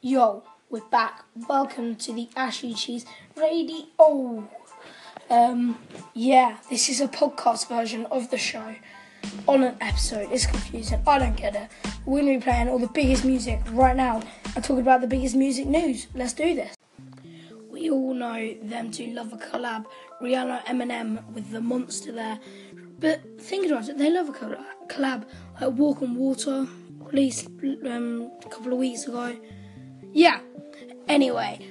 [0.00, 1.24] Yo, we're back.
[1.48, 3.04] Welcome to the Ashley Cheese
[3.36, 4.48] Radio.
[5.28, 5.76] Um,
[6.14, 8.76] yeah, this is a podcast version of the show
[9.48, 10.28] on an episode.
[10.30, 11.02] It's confusing.
[11.04, 11.68] I don't get it.
[12.06, 14.22] We're going to be playing all the biggest music right now
[14.54, 16.06] and talking about the biggest music news.
[16.14, 16.76] Let's do this.
[17.68, 19.84] We all know them two love a collab.
[20.22, 22.38] Rihanna, Eminem with the monster there.
[23.00, 25.24] But think about it, they love a collab.
[25.60, 26.68] Like Walk on Water,
[27.00, 27.48] released
[27.84, 29.36] um, a couple of weeks ago.
[30.12, 30.40] Yeah.
[31.08, 31.66] Anyway,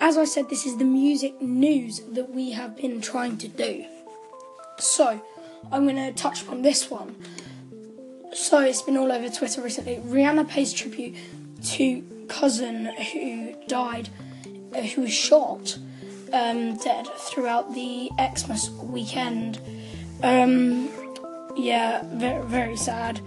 [0.00, 3.84] as I said, this is the music news that we have been trying to do.
[4.78, 5.20] So,
[5.72, 7.16] I'm going to touch upon this one.
[8.32, 9.96] So, it's been all over Twitter recently.
[9.96, 11.16] Rihanna pays tribute
[11.64, 14.08] to cousin who died,
[14.94, 15.78] who was shot
[16.32, 19.58] um, dead throughout the Xmas weekend.
[20.22, 20.88] Um,
[21.56, 23.20] yeah, very, very sad.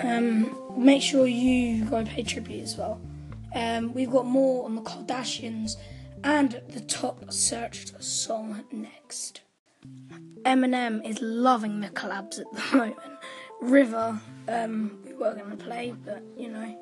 [0.00, 3.00] Um, make sure you go pay tribute as well.
[3.54, 5.76] Um, we've got more on the Kardashians
[6.24, 9.40] and the top searched song next.
[10.42, 13.18] Eminem is loving the collabs at the moment.
[13.60, 16.78] River, um, we were going to play, but you know,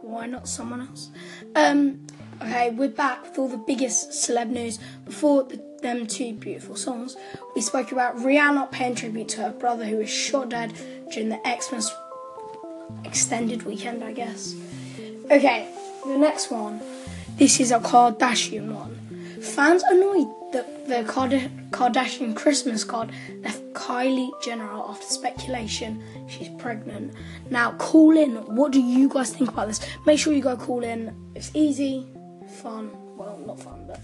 [0.00, 1.10] why not someone else?
[1.54, 2.06] Um,
[2.40, 4.78] okay, we're back with all the biggest celeb news.
[5.04, 7.16] Before the, them two beautiful songs,
[7.54, 10.72] we spoke about Rihanna paying tribute to her brother who was shot dead
[11.10, 11.92] during the Xmas
[13.04, 14.54] extended weekend, I guess.
[15.30, 15.68] Okay,
[16.04, 16.80] the next one.
[17.36, 18.94] This is a Kardashian one.
[19.42, 21.04] Fans annoyed that the
[21.70, 23.10] Kardashian Christmas card
[23.42, 27.12] left Kylie Jenner after speculation she's pregnant.
[27.50, 28.36] Now, call in.
[28.54, 29.80] What do you guys think about this?
[30.06, 31.14] Make sure you go call in.
[31.34, 32.06] It's easy,
[32.62, 32.90] fun.
[33.16, 34.00] Well, not fun, but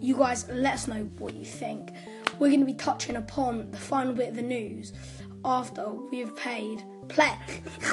[0.00, 1.92] you guys let us know what you think.
[2.38, 4.92] We're going to be touching upon the final bit of the news
[5.44, 7.32] after we've paid play,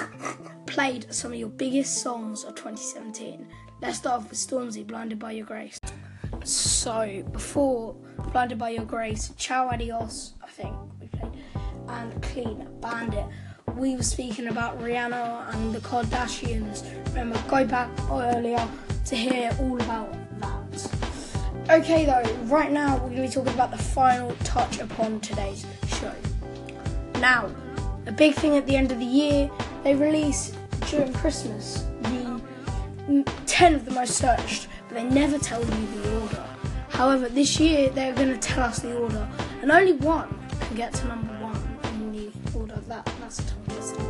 [0.65, 3.47] played some of your biggest songs of 2017.
[3.81, 5.79] Let's start off with Stormzy, Blinded by Your Grace.
[6.43, 7.95] So, before
[8.31, 11.33] Blinded by Your Grace, Ciao Adios, I think we played,
[11.87, 13.25] and Clean Bandit.
[13.75, 16.85] We were speaking about Rihanna and the Kardashians.
[17.09, 18.65] Remember, go back earlier
[19.05, 21.69] to hear all about that.
[21.69, 25.65] Okay, though, right now we're going to be talking about the final touch upon today's
[25.87, 26.13] show.
[27.19, 27.49] Now,
[28.07, 29.49] a big thing at the end of the year,
[29.83, 30.53] they release
[30.89, 32.41] during Christmas the
[33.45, 36.43] 10 of the most searched, but they never tell you the order.
[36.89, 39.27] However, this year they're going to tell us the order,
[39.61, 41.55] and only one can get to number one
[41.95, 42.75] in the order.
[42.87, 44.01] That that's twister.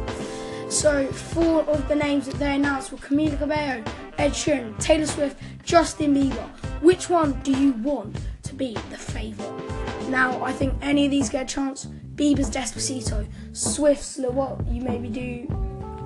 [0.70, 3.84] So, four of the names that they announced were Camila Cabello,
[4.18, 6.48] Ed Sheeran, Taylor Swift, Justin Bieber.
[6.82, 10.10] Which one do you want to be the favourite?
[10.10, 11.88] Now, I think any of these get a chance.
[12.16, 15.48] Bieber's Despacito, Swift's Lil What, you maybe do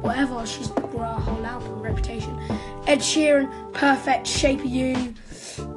[0.01, 2.37] whatever, she's brought a whole album, Reputation.
[2.87, 5.13] Ed Sheeran, Perfect, Shape of You,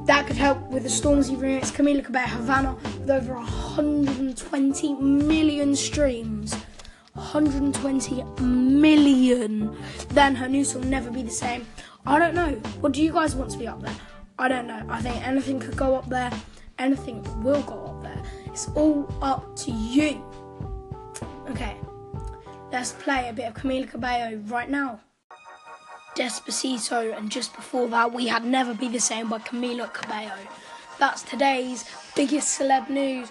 [0.07, 1.73] that could help with the Stormzy remix.
[1.73, 6.55] Camila Cabello, Havana, with over 120 million streams.
[7.15, 9.77] 120 million.
[10.11, 11.67] Then her news will never be the same.
[12.07, 12.53] I don't know.
[12.81, 13.95] What do you guys want to be up there?
[14.39, 14.83] I don't know.
[14.89, 16.33] I think anything could go up there.
[16.79, 18.23] Anything will go up there.
[18.53, 20.23] It's all up to you.
[21.49, 21.75] Okay,
[22.71, 25.01] let's play a bit of Camila Cabello right now.
[26.15, 30.37] Despacito, and just before that, we had Never Be the Same by Camila Cabello.
[30.99, 33.31] That's today's biggest celeb news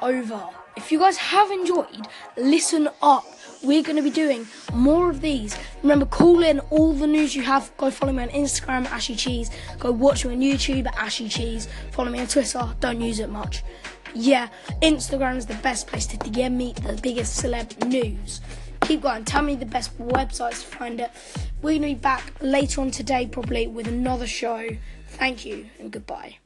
[0.00, 0.48] over.
[0.76, 2.08] If you guys have enjoyed,
[2.38, 3.26] listen up.
[3.62, 5.58] We're going to be doing more of these.
[5.82, 7.70] Remember, call in all the news you have.
[7.76, 9.50] Go follow me on Instagram, Ashy Cheese.
[9.78, 11.68] Go watch me on YouTube, Ashy Cheese.
[11.92, 12.74] Follow me on Twitter.
[12.80, 13.62] Don't use it much
[14.14, 14.48] yeah,
[14.82, 18.40] Instagram is the best place to DM me the biggest celeb news.
[18.82, 19.24] Keep going.
[19.24, 21.10] Tell me the best websites to find it.
[21.62, 24.68] We're going to be back later on today, probably with another show.
[25.08, 26.36] Thank you and goodbye.